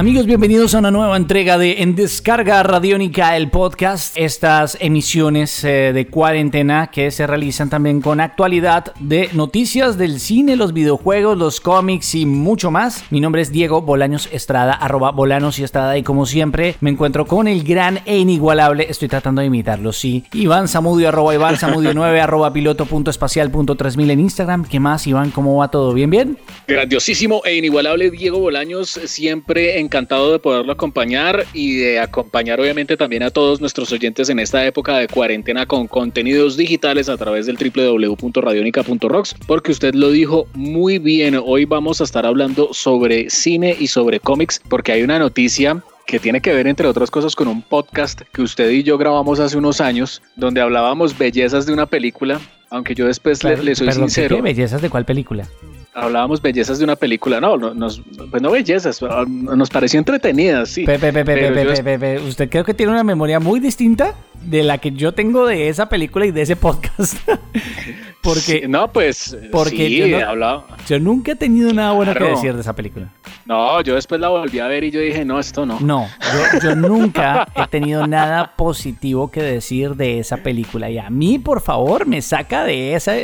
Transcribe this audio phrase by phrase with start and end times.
[0.00, 4.16] Amigos, bienvenidos a una nueva entrega de En Descarga Radiónica, el podcast.
[4.16, 10.56] Estas emisiones eh, de cuarentena que se realizan también con actualidad de noticias del cine,
[10.56, 13.04] los videojuegos, los cómics y mucho más.
[13.10, 15.98] Mi nombre es Diego Bolaños Estrada, arroba Bolanos y Estrada.
[15.98, 20.24] Y como siempre, me encuentro con el gran e inigualable, estoy tratando de imitarlo, sí.
[20.32, 24.64] Iván Samudio, arroba Iván Samudio 9, arroba piloto.espacial.3000 en Instagram.
[24.64, 25.30] ¿Qué más, Iván?
[25.30, 25.92] ¿Cómo va todo?
[25.92, 26.38] ¿Bien, bien?
[26.66, 33.24] Grandiosísimo e inigualable Diego Bolaños, siempre encantado de poderlo acompañar y de acompañar obviamente también
[33.24, 37.56] a todos nuestros oyentes en esta época de cuarentena con contenidos digitales a través del
[37.56, 43.88] www.radionica.rocks, porque usted lo dijo muy bien, hoy vamos a estar hablando sobre cine y
[43.88, 47.60] sobre cómics, porque hay una noticia que tiene que ver, entre otras cosas, con un
[47.60, 52.40] podcast que usted y yo grabamos hace unos años, donde hablábamos bellezas de una película,
[52.70, 54.36] aunque yo después le, le soy Perdón, sincero.
[54.36, 54.42] ¿qué?
[54.42, 55.48] ¿Bellezas de cuál película?
[55.94, 60.84] Hablábamos bellezas de una película, no, no nos, pues no bellezas, nos pareció entretenida, sí.
[60.84, 65.68] Pepe, usted creo que tiene una memoria muy distinta de la que yo tengo de
[65.68, 67.14] esa película y de ese podcast.
[68.22, 70.64] Porque no, pues porque sí, yo no- hablaba.
[70.86, 73.08] yo nunca he tenido nada bueno que decir de esa película.
[73.46, 75.80] No, yo después la volví a ver y yo dije, no, esto no.
[75.80, 76.06] No,
[76.52, 80.90] yo, yo nunca he tenido nada positivo que decir de esa película.
[80.90, 83.14] Y a mí, por favor, me saca de esa,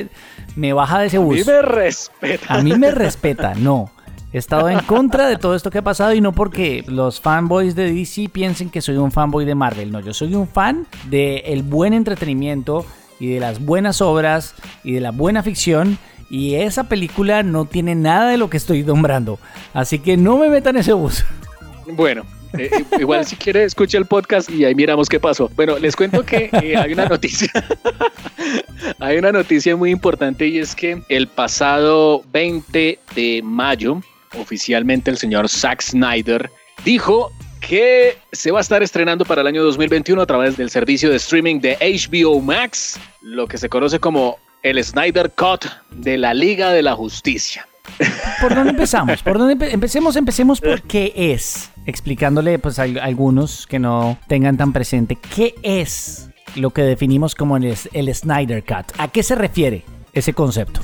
[0.56, 1.46] me baja de ese A mí bus.
[1.46, 2.54] me respeta.
[2.54, 3.90] A mí me respeta, no.
[4.32, 7.74] He estado en contra de todo esto que ha pasado y no porque los fanboys
[7.76, 9.92] de DC piensen que soy un fanboy de Marvel.
[9.92, 12.84] No, yo soy un fan del buen entretenimiento
[13.18, 15.98] y de las buenas obras y de la buena ficción.
[16.28, 19.38] Y esa película no tiene nada de lo que estoy nombrando.
[19.72, 21.24] Así que no me metan ese bus.
[21.86, 22.24] Bueno,
[22.58, 25.50] eh, igual si quiere escuche el podcast y ahí miramos qué pasó.
[25.54, 27.50] Bueno, les cuento que eh, hay una noticia.
[28.98, 34.00] hay una noticia muy importante y es que el pasado 20 de mayo,
[34.38, 36.50] oficialmente el señor Zack Snyder
[36.84, 37.30] dijo
[37.66, 41.16] que se va a estar estrenando para el año 2021 a través del servicio de
[41.16, 46.70] streaming de HBO Max, lo que se conoce como el Snyder Cut de la Liga
[46.70, 47.66] de la Justicia.
[48.40, 49.22] ¿Por dónde empezamos?
[49.22, 50.16] ¿Por dónde empe- empecemos?
[50.16, 51.70] Empecemos por qué es.
[51.86, 57.56] Explicándole pues a algunos que no tengan tan presente qué es lo que definimos como
[57.56, 58.92] el, el Snyder Cut.
[58.98, 60.80] ¿A qué se refiere ese concepto?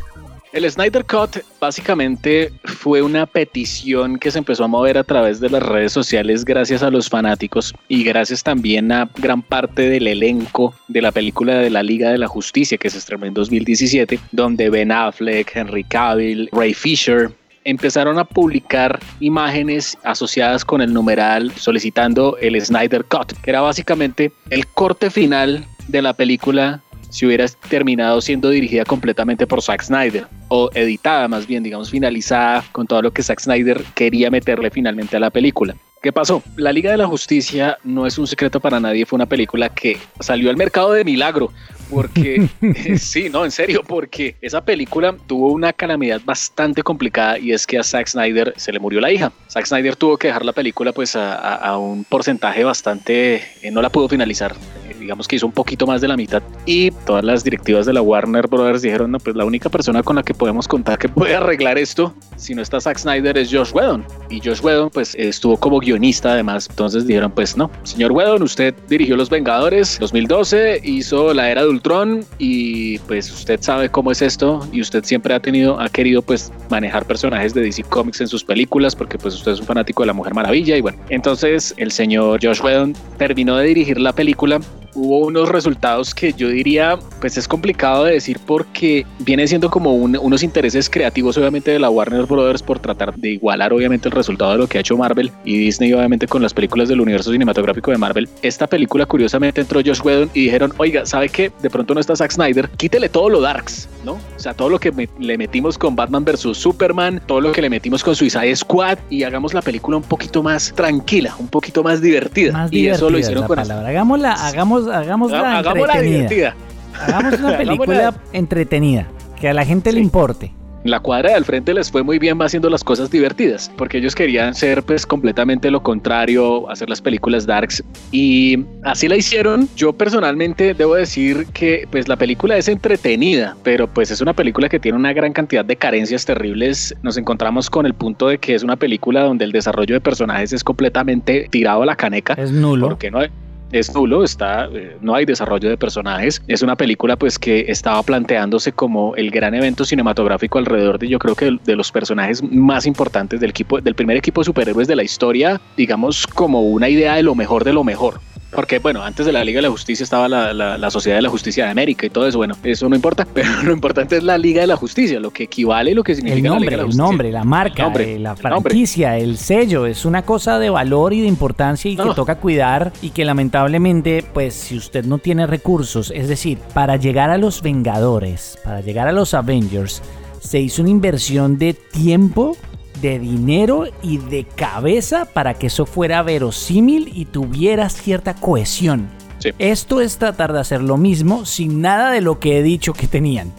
[0.52, 5.48] El Snyder Cut básicamente fue una petición que se empezó a mover a través de
[5.48, 10.74] las redes sociales gracias a los fanáticos y gracias también a gran parte del elenco
[10.88, 14.68] de la película de la Liga de la Justicia que se estrenó en 2017, donde
[14.68, 17.30] Ben Affleck, Henry Cavill, Ray Fisher
[17.64, 24.32] empezaron a publicar imágenes asociadas con el numeral solicitando el Snyder Cut, que era básicamente
[24.50, 30.26] el corte final de la película si hubiera terminado siendo dirigida completamente por Zack Snyder
[30.48, 35.16] o editada más bien, digamos, finalizada con todo lo que Zack Snyder quería meterle finalmente
[35.16, 35.76] a la película.
[36.02, 36.42] ¿Qué pasó?
[36.56, 39.98] La Liga de la Justicia no es un secreto para nadie, fue una película que
[40.18, 41.52] salió al mercado de milagro,
[41.90, 42.48] porque
[42.98, 47.78] sí, no, en serio, porque esa película tuvo una calamidad bastante complicada y es que
[47.78, 49.30] a Zack Snyder se le murió la hija.
[49.48, 53.70] Zack Snyder tuvo que dejar la película pues a, a- a un porcentaje bastante, eh,
[53.70, 54.56] no la pudo finalizar,
[55.02, 58.02] digamos que hizo un poquito más de la mitad y todas las directivas de la
[58.02, 61.36] Warner Brothers dijeron, no, pues la única persona con la que podemos contar que puede
[61.36, 64.04] arreglar esto, si no está Zack Snyder, es Josh Whedon.
[64.30, 68.74] Y Josh Whedon pues estuvo como guionista además, entonces dijeron, pues no, señor Whedon, usted
[68.88, 74.22] dirigió Los Vengadores 2012, hizo la era de Ultron y pues usted sabe cómo es
[74.22, 78.28] esto y usted siempre ha tenido, ha querido pues manejar personajes de DC Comics en
[78.28, 81.74] sus películas porque pues usted es un fanático de la Mujer Maravilla y bueno, entonces
[81.76, 84.60] el señor Josh Whedon terminó de dirigir la película
[84.94, 89.94] hubo unos resultados que yo diría, pues es complicado de decir porque viene siendo como
[89.94, 94.12] un- unos intereses creativos obviamente de la Warner Brothers por tratar de igualar obviamente el
[94.14, 97.32] resultado de lo que ha hecho Marvel y Disney obviamente con las películas del universo
[97.32, 98.28] cinematográfico de Marvel.
[98.42, 101.50] Esta película curiosamente entró Josh Whedon y dijeron, oiga, ¿sabe qué?
[101.62, 104.12] De pronto no está Zack Snyder, quítele todo lo darks, ¿no?
[104.12, 106.56] O sea, todo lo que me- le metimos con Batman vs.
[106.56, 110.43] Superman, todo lo que le metimos con Suicide Squad y hagamos la película un poquito
[110.43, 112.52] más tranquila, un poquito más divertida.
[112.52, 113.88] Más y divertida eso lo hicieron con palabra.
[113.88, 116.29] Hagámosla, hagamos, hagámosla Hagámosla entretenida.
[116.29, 116.55] divertida.
[117.00, 119.06] Hagamos una película entretenida,
[119.40, 120.52] que a la gente le importe.
[120.84, 124.52] La cuadra del frente les fue muy bien haciendo las cosas divertidas, porque ellos querían
[124.52, 129.69] ser pues completamente lo contrario, hacer las películas darks y así la hicieron.
[129.76, 134.69] Yo personalmente debo decir que pues la película es entretenida, pero pues es una película
[134.69, 136.93] que tiene una gran cantidad de carencias terribles.
[137.02, 140.52] Nos encontramos con el punto de que es una película donde el desarrollo de personajes
[140.52, 142.35] es completamente tirado a la caneca.
[142.35, 142.88] Es nulo.
[142.88, 143.28] Porque no hay,
[143.72, 146.42] es nulo, está, eh, no hay desarrollo de personajes.
[146.46, 151.19] Es una película pues que estaba planteándose como el gran evento cinematográfico alrededor de yo
[151.19, 154.96] creo que de los personajes más importantes del equipo, del primer equipo de superhéroes de
[154.96, 158.20] la historia, digamos como una idea de lo mejor de lo mejor.
[158.54, 161.31] Porque, bueno, antes de la Liga de la Justicia estaba la, la, Sociedad de la
[161.31, 162.38] Justicia de América y todo eso.
[162.38, 165.44] Bueno, eso no importa, pero lo importante es la Liga de la Justicia, lo que
[165.44, 167.93] equivale y lo que significa el nombre, la Liga de la El nombre, la marca,
[167.99, 172.14] eh, la franquicia, el, sello, es una cosa de valor y de importancia y que
[172.14, 177.31] toca cuidar y que lamentablemente, pues, si usted no tiene recursos, es decir, para llegar
[177.31, 180.02] a los Vengadores, para llegar a los Avengers,
[180.40, 182.56] se hizo una inversión de tiempo
[183.02, 189.10] de dinero y de cabeza para que eso fuera verosímil y tuviera cierta cohesión.
[189.58, 193.08] Esto es tratar de hacer lo mismo sin nada de lo que he dicho que
[193.08, 193.52] tenían.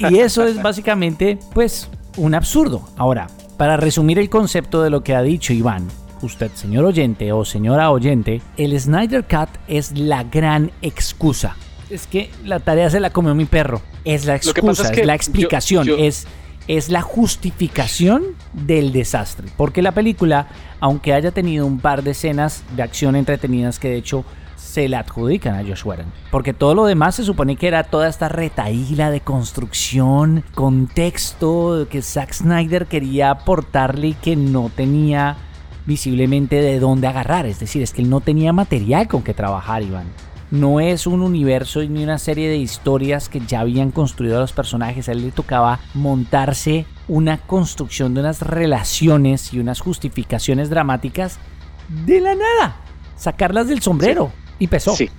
[0.00, 2.88] Y, y eso es básicamente, pues, un absurdo.
[2.96, 3.26] Ahora,
[3.58, 5.86] para resumir el concepto de lo que ha dicho Iván,
[6.22, 11.56] usted, señor oyente o señora oyente, el Snyder Cut es la gran excusa.
[11.90, 13.82] Es que la tarea se la comió mi perro.
[14.04, 16.26] Es la excusa, es, la explicación, es
[16.68, 18.22] es la justificación
[18.52, 19.48] del desastre.
[19.56, 20.48] Porque la película,
[20.80, 24.24] aunque haya tenido un par de escenas de acción entretenidas que de hecho
[24.56, 26.12] se la adjudican a Josh Whedon.
[26.30, 32.02] Porque todo lo demás se supone que era toda esta retaíla de construcción, contexto que
[32.02, 35.36] Zack Snyder quería aportarle y que no tenía
[35.86, 37.46] visiblemente de dónde agarrar.
[37.46, 41.22] Es decir, es que él no tenía material con que trabajar, Iván no es un
[41.22, 45.08] universo ni una serie de historias que ya habían construido a los personajes.
[45.08, 51.38] A él le tocaba montarse una construcción de unas relaciones y unas justificaciones dramáticas
[52.06, 52.76] de la nada.
[53.16, 54.32] Sacarlas del sombrero.
[54.58, 54.94] Y pesó.
[54.94, 55.10] Sí.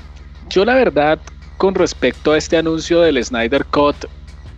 [0.49, 1.19] Yo la verdad,
[1.57, 3.95] con respecto a este anuncio del Snyder Cut,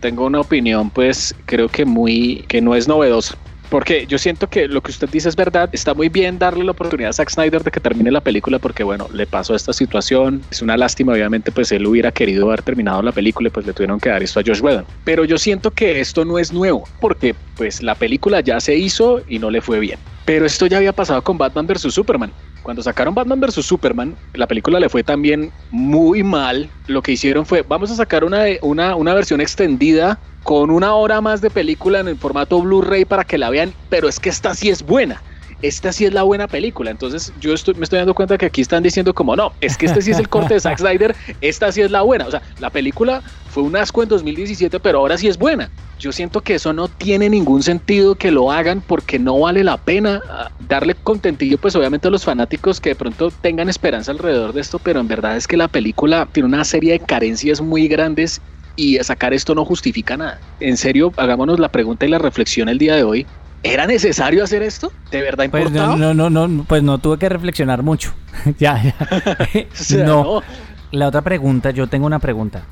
[0.00, 3.36] tengo una opinión pues creo que muy, que no es novedosa.
[3.72, 5.70] Porque yo siento que lo que usted dice es verdad.
[5.72, 8.84] Está muy bien darle la oportunidad a Zack Snyder de que termine la película porque,
[8.84, 10.42] bueno, le pasó esta situación.
[10.50, 13.72] Es una lástima, obviamente, pues él hubiera querido haber terminado la película y pues le
[13.72, 14.84] tuvieron que dar esto a Josh Whedon.
[15.04, 19.22] Pero yo siento que esto no es nuevo porque pues la película ya se hizo
[19.26, 19.98] y no le fue bien.
[20.26, 21.94] Pero esto ya había pasado con Batman vs.
[21.94, 22.30] Superman.
[22.62, 23.66] Cuando sacaron Batman vs.
[23.66, 26.70] Superman, la película le fue también muy mal.
[26.86, 31.20] Lo que hicieron fue, vamos a sacar una, una, una versión extendida con una hora
[31.20, 34.54] más de película en el formato Blu-ray para que la vean, pero es que esta
[34.54, 35.22] sí es buena.
[35.62, 36.90] Esta sí es la buena película.
[36.90, 39.86] Entonces, yo estoy, me estoy dando cuenta que aquí están diciendo como no, es que
[39.86, 42.26] este sí es el corte de Zack Snyder, esta sí es la buena.
[42.26, 45.70] O sea, la película fue un asco en 2017, pero ahora sí es buena.
[45.98, 49.76] Yo siento que eso no tiene ningún sentido que lo hagan porque no vale la
[49.76, 54.52] pena ah, darle contentillo, pues obviamente a los fanáticos que de pronto tengan esperanza alrededor
[54.52, 57.86] de esto, pero en verdad es que la película tiene una serie de carencias muy
[57.86, 58.40] grandes
[58.74, 60.40] y sacar esto no justifica nada.
[60.60, 63.26] En serio, hagámonos la pregunta y la reflexión el día de hoy.
[63.62, 64.92] ¿Era necesario hacer esto?
[65.10, 65.96] ¿De verdad pues importaba?
[65.96, 68.12] no, no, no, pues no tuve que reflexionar mucho.
[68.58, 70.04] ya, ya.
[70.04, 70.42] no.
[70.90, 72.64] La otra pregunta, yo tengo una pregunta.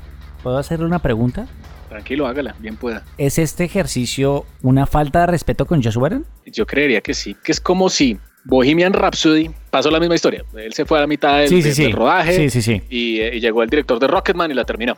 [0.43, 1.47] ¿Puedo hacerle una pregunta?
[1.89, 3.03] Tranquilo, hágala, bien pueda.
[3.17, 6.25] ¿Es este ejercicio una falta de respeto con Josh Whedon?
[6.45, 10.43] Yo creería que sí, que es como si Bohemian Rhapsody pasó la misma historia.
[10.55, 12.47] Él se fue a la mitad del, sí, sí, rodaje
[12.89, 14.97] y, y, llegó el director de Rocketman y la terminó.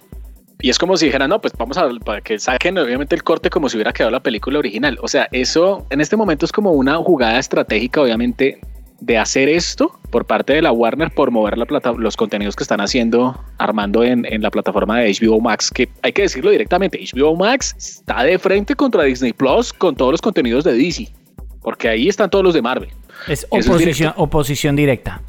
[0.63, 3.49] Y es como si dijeran, no, pues vamos a para que saquen obviamente el corte
[3.49, 4.97] como si hubiera quedado la película original.
[5.01, 8.61] O sea, eso en este momento es como una jugada estratégica, obviamente,
[9.01, 12.63] de hacer esto por parte de la Warner por mover la plata, los contenidos que
[12.63, 16.97] están haciendo, armando en, en, la plataforma de HBO Max, que hay que decirlo directamente,
[17.13, 21.09] HBO Max está de frente contra Disney Plus con todos los contenidos de DC,
[21.61, 22.89] porque ahí están todos los de Marvel.
[23.27, 25.21] Es oposición, oposición directa.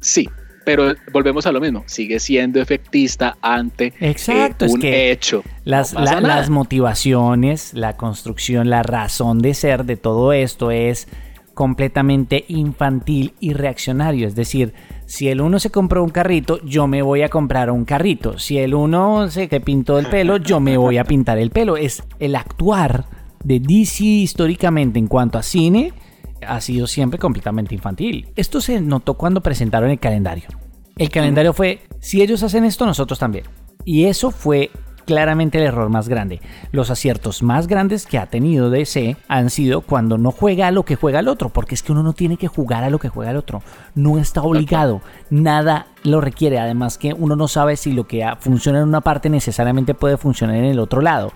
[0.00, 0.28] Sí,
[0.64, 5.42] pero volvemos a lo mismo, sigue siendo efectista ante eh, Exacto, un hecho.
[5.64, 11.08] Las, las motivaciones, la construcción, la razón de ser de todo esto es
[11.58, 14.28] completamente infantil y reaccionario.
[14.28, 14.74] Es decir,
[15.06, 18.38] si el uno se compró un carrito, yo me voy a comprar un carrito.
[18.38, 21.76] Si el uno se que pintó el pelo, yo me voy a pintar el pelo.
[21.76, 23.06] Es el actuar
[23.42, 25.92] de DC históricamente en cuanto a cine
[26.46, 28.28] ha sido siempre completamente infantil.
[28.36, 30.48] Esto se notó cuando presentaron el calendario.
[30.96, 33.44] El calendario fue, si ellos hacen esto, nosotros también.
[33.84, 34.70] Y eso fue
[35.08, 36.42] claramente el error más grande.
[36.70, 40.84] Los aciertos más grandes que ha tenido DC han sido cuando no juega a lo
[40.84, 43.08] que juega el otro, porque es que uno no tiene que jugar a lo que
[43.08, 43.62] juega el otro.
[43.94, 46.58] No está obligado, nada lo requiere.
[46.58, 50.56] Además que uno no sabe si lo que funciona en una parte necesariamente puede funcionar
[50.56, 51.32] en el otro lado.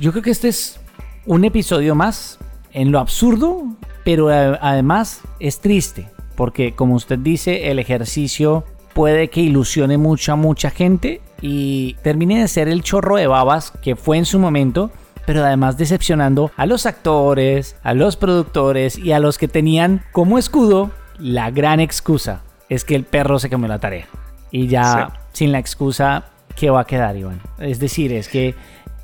[0.00, 0.80] Yo creo que este es
[1.26, 2.40] un episodio más
[2.72, 3.66] en lo absurdo
[4.04, 10.32] pero eh, además es triste, porque como usted dice, el ejercicio puede que ilusione mucho
[10.32, 14.38] a mucha gente y termine de ser el chorro de babas que fue en su
[14.38, 14.90] momento,
[15.26, 20.38] pero además decepcionando a los actores, a los productores y a los que tenían como
[20.38, 24.06] escudo la gran excusa es que el perro se comió la tarea.
[24.50, 26.24] Y ya sin la excusa,
[26.56, 27.40] ¿qué va a quedar, Iván?
[27.58, 28.54] Es decir, es que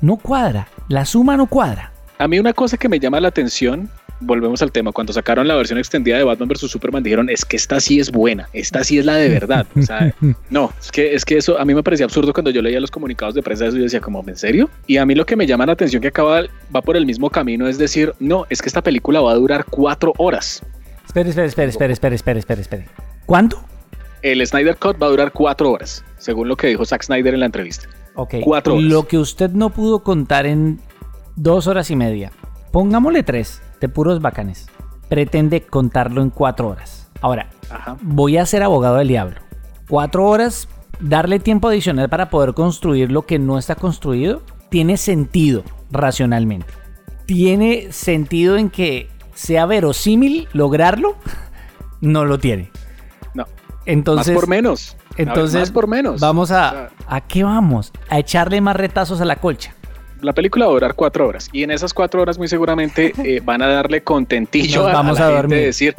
[0.01, 1.93] no cuadra, la suma no cuadra.
[2.17, 5.55] A mí una cosa que me llama la atención volvemos al tema, cuando sacaron la
[5.55, 8.97] versión extendida de Batman vs Superman dijeron, es que esta sí es buena, esta sí
[8.97, 9.67] es la de verdad.
[9.75, 10.13] O sea,
[10.49, 12.91] no, es que, es que eso a mí me parecía absurdo cuando yo leía los
[12.91, 14.69] comunicados de prensa de eso y decía como, ¿en serio?
[14.87, 16.43] Y a mí lo que me llama la atención que acaba,
[16.75, 19.65] va por el mismo camino es decir, no, es que esta película va a durar
[19.65, 20.63] cuatro horas.
[21.05, 22.85] Espera, espera, espera, espera, espera, espera, espera, espera.
[23.25, 23.63] ¿Cuánto?
[24.21, 27.41] El Snyder Cut va a durar cuatro horas, según lo que dijo Zack Snyder en
[27.41, 27.87] la entrevista.
[28.15, 28.35] Ok.
[28.43, 28.85] Cuatro horas.
[28.85, 30.79] Lo que usted no pudo contar en
[31.37, 32.31] dos horas y media,
[32.71, 34.67] pongámosle tres de puros bacanes,
[35.07, 37.09] pretende contarlo en cuatro horas.
[37.21, 37.49] Ahora,
[38.01, 39.39] voy a ser abogado del diablo.
[39.87, 40.67] Cuatro horas,
[40.99, 46.67] darle tiempo adicional para poder construir lo que no está construido, tiene sentido racionalmente.
[47.25, 51.15] Tiene sentido en que sea verosímil lograrlo,
[52.01, 52.71] no lo tiene.
[53.33, 53.45] No.
[53.85, 54.97] Entonces, más por menos.
[55.17, 56.19] Entonces, más por menos.
[56.19, 57.93] Vamos a, ¿a qué vamos?
[58.09, 59.76] A echarle más retazos a la colcha
[60.21, 63.41] la película va a durar cuatro horas y en esas cuatro horas muy seguramente eh,
[63.43, 65.57] van a darle contentillo vamos a, dormir.
[65.57, 65.95] de decir,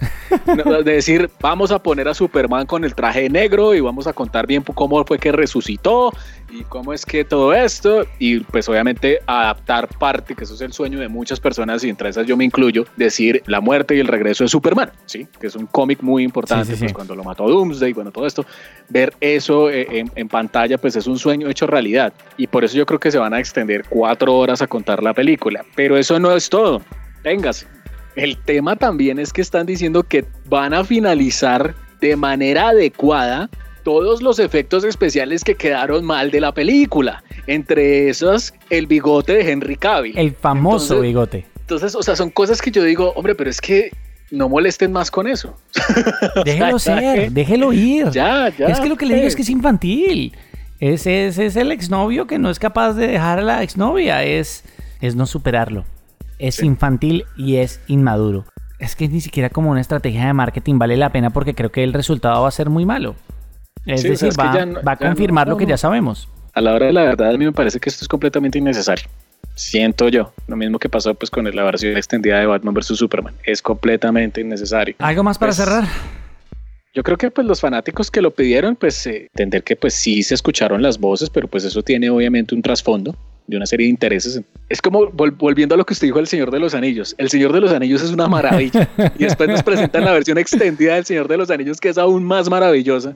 [0.46, 4.46] de decir, vamos a poner a Superman con el traje negro y vamos a contar
[4.46, 6.12] bien cómo fue que resucitó
[6.50, 10.72] y cómo es que todo esto y pues obviamente adaptar parte, que eso es el
[10.72, 14.06] sueño de muchas personas y entre esas yo me incluyo, decir la muerte y el
[14.06, 15.26] regreso de Superman, ¿sí?
[15.40, 18.44] Que es un cómic muy importante, pues cuando lo mató Doomsday, bueno, todo esto,
[18.88, 22.86] ver eso eh, en, pantalla pues es un sueño hecho realidad y por eso yo
[22.86, 26.34] creo que se van a extender cuatro horas a contar la película, pero eso no
[26.34, 26.82] es todo,
[27.22, 27.66] véngase.
[28.14, 33.48] El tema también es que están diciendo que van a finalizar de manera adecuada
[33.88, 37.24] todos los efectos especiales que quedaron mal de la película.
[37.46, 40.18] Entre esos, el bigote de Henry Cavill.
[40.18, 41.46] El famoso bigote.
[41.60, 43.90] Entonces, o sea, son cosas que yo digo, hombre, pero es que
[44.30, 45.56] no molesten más con eso.
[46.44, 48.10] Déjelo ser, déjelo ir.
[48.10, 48.66] Ya, ya.
[48.66, 50.36] Es que lo que le digo es que es infantil.
[50.80, 54.22] Ese es, es, el exnovio que no es capaz de dejar a la exnovia.
[54.22, 54.64] Es,
[55.00, 55.86] es no superarlo.
[56.38, 58.44] Es infantil y es inmaduro.
[58.78, 61.82] Es que ni siquiera como una estrategia de marketing vale la pena porque creo que
[61.82, 63.14] el resultado va a ser muy malo.
[63.86, 66.28] Es decir, va, a confirmar lo que ya sabemos.
[66.54, 69.08] A la hora de la verdad, a mí me parece que esto es completamente innecesario.
[69.54, 73.34] Siento yo, lo mismo que pasó pues con la versión extendida de Batman vs Superman.
[73.44, 74.94] Es completamente innecesario.
[74.98, 75.84] ¿Algo más para pues, cerrar?
[76.94, 80.22] Yo creo que pues los fanáticos que lo pidieron, pues eh, entender que pues sí
[80.22, 83.16] se escucharon las voces, pero pues eso tiene obviamente un trasfondo
[83.48, 84.40] de una serie de intereses.
[84.68, 87.14] Es como volviendo a lo que usted dijo El Señor de los Anillos.
[87.18, 88.88] El Señor de los Anillos es una maravilla.
[89.18, 92.24] y después nos presentan la versión extendida del Señor de los Anillos, que es aún
[92.24, 93.14] más maravillosa.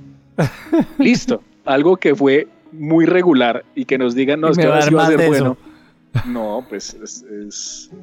[0.99, 1.43] Listo.
[1.65, 5.27] Algo que fue muy regular y que nos digan, no, es que va a ser
[5.29, 5.57] bueno.
[6.27, 7.25] No, pues es,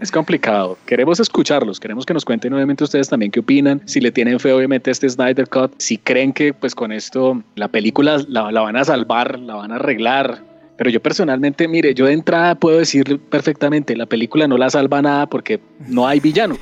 [0.01, 0.77] es, complicado.
[0.85, 4.51] Queremos escucharlos, queremos que nos cuenten obviamente ustedes también qué opinan, si le tienen fe
[4.51, 8.61] obviamente a este Snyder Cut, si creen que pues con esto la película la, la
[8.61, 10.41] van a salvar, la van a arreglar,
[10.79, 15.01] pero yo personalmente, mire, yo de entrada puedo decir perfectamente, la película no la salva
[15.01, 15.59] nada porque
[15.89, 16.57] no hay villano.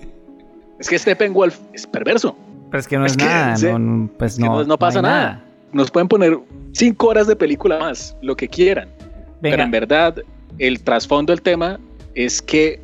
[0.78, 2.34] es que Steppenwolf es perverso.
[2.70, 5.44] Pero es que no es, nada, no, pues no, no, pasa nada.
[5.74, 6.38] Nos pueden poner
[6.72, 8.88] cinco horas de película más, lo que quieran.
[9.42, 10.16] Pero en verdad,
[10.56, 11.78] el trasfondo del tema
[12.14, 12.80] es que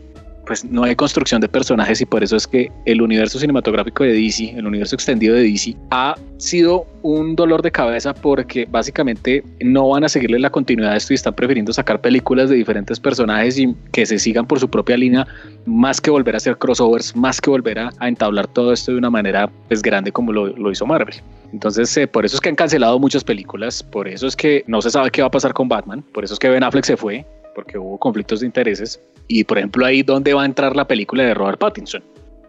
[0.50, 4.14] pues no hay construcción de personajes y por eso es que el universo cinematográfico de
[4.14, 9.90] DC, el universo extendido de DC, ha sido un dolor de cabeza porque básicamente no
[9.90, 13.60] van a seguirle la continuidad de esto y están prefiriendo sacar películas de diferentes personajes
[13.60, 15.24] y que se sigan por su propia línea
[15.66, 19.08] más que volver a hacer crossovers, más que volver a, entablar todo esto de una
[19.08, 21.14] manera pues grande como lo, hizo Marvel.
[21.52, 24.82] Entonces, eh, por eso es que han cancelado muchas películas, por eso es que no
[24.82, 26.96] se sabe qué va a pasar con Batman, por eso es que Ben Affleck se
[26.96, 29.00] fue, porque hubo conflictos de intereses.
[29.32, 32.02] Y por ejemplo, ahí donde va a entrar la película de Robert Pattinson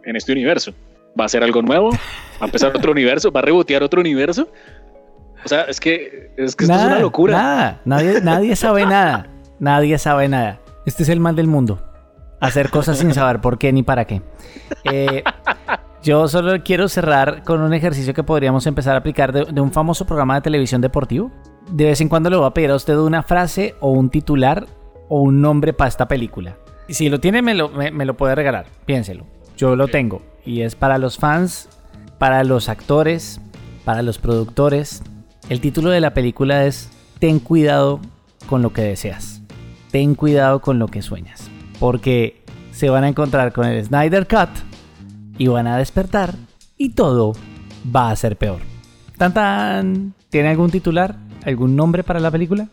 [0.03, 0.73] en este universo.
[1.17, 1.91] ¿Va a ser algo nuevo?
[1.91, 1.97] ¿Va
[2.41, 3.31] a empezar otro universo?
[3.31, 4.47] ¿Va a rebotear otro universo?
[5.45, 7.33] O sea, es que, es que esto es una locura.
[7.37, 9.27] Nada, nadie, nadie sabe nada.
[9.59, 10.59] Nadie sabe nada.
[10.87, 11.87] Este es el mal del mundo.
[12.39, 14.23] Hacer cosas sin saber por qué ni para qué.
[14.91, 15.23] Eh,
[16.01, 19.71] yo solo quiero cerrar con un ejercicio que podríamos empezar a aplicar de, de, un
[19.71, 21.31] famoso programa de televisión deportivo.
[21.69, 24.65] De vez en cuando le voy a pedir a usted una frase o un titular
[25.09, 26.57] o un nombre para esta película.
[26.91, 28.65] Si lo tiene, me lo, me, lo puede regalar.
[28.85, 29.25] Piénselo.
[29.57, 30.21] Yo lo tengo.
[30.45, 31.69] Y es para los fans,
[32.17, 33.39] para los actores,
[33.85, 35.01] para los productores.
[35.49, 37.99] El título de la película es Ten cuidado
[38.47, 39.41] con lo que deseas.
[39.91, 41.49] Ten cuidado con lo que sueñas.
[41.79, 44.49] Porque se van a encontrar con el Snyder Cut
[45.37, 46.35] y van a despertar
[46.77, 47.33] y todo
[47.95, 48.59] va a ser peor.
[49.17, 50.13] Tan tan.
[50.29, 51.15] ¿Tiene algún titular?
[51.45, 52.67] ¿Algún nombre para la película?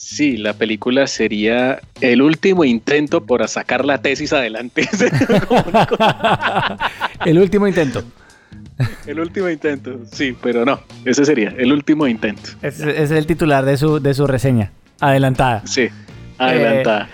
[0.00, 4.88] Sí, la película sería el último intento por sacar la tesis adelante.
[7.26, 8.02] el último intento.
[9.06, 12.48] El último intento, sí, pero no, ese sería el último intento.
[12.62, 15.66] Ese, es el titular de su, de su reseña, adelantada.
[15.66, 15.90] Sí,
[16.38, 17.10] adelantada.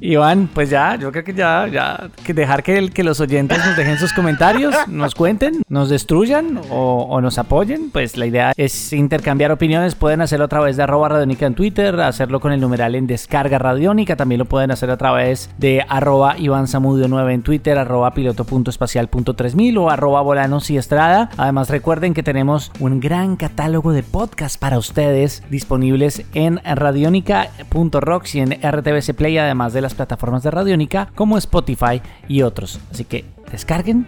[0.00, 3.58] Iván, pues ya, yo creo que ya, ya, que dejar que, el, que los oyentes
[3.64, 7.90] nos dejen sus comentarios, nos cuenten, nos destruyan o, o, nos apoyen.
[7.90, 9.94] Pues la idea es intercambiar opiniones.
[9.94, 13.58] Pueden hacerlo a través de arroba radiónica en Twitter, hacerlo con el numeral en descarga
[13.58, 14.16] radiónica.
[14.16, 19.78] También lo pueden hacer a través de arroba Iván Samudio 9 en Twitter, arroba piloto.espacial.3000
[19.78, 21.30] o arroba volanos y estrada.
[21.36, 28.40] Además, recuerden que tenemos un gran catálogo de podcasts para ustedes disponibles en radionica.rocks y
[28.40, 32.80] en RTBC Play, además de las plataformas de Radiónica como Spotify y otros.
[32.90, 34.06] Así que descarguen,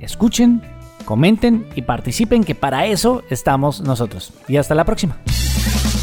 [0.00, 0.62] escuchen,
[1.04, 4.32] comenten y participen que para eso estamos nosotros.
[4.48, 5.18] Y hasta la próxima.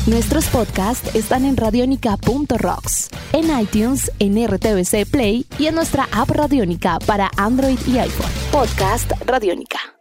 [0.07, 6.99] Nuestros podcasts están en radionica.rocks, en iTunes, en RTVC Play y en nuestra app Radiónica
[7.05, 8.31] para Android y iPhone.
[8.51, 9.98] Podcast Radiónica.